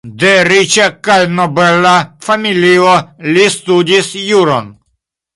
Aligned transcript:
De 0.21 0.29
riĉa 0.45 0.85
kaj 1.07 1.17
nobela 1.39 1.91
familio, 2.27 2.93
li 3.35 3.43
studis 3.57 4.09
juron. 4.31 4.73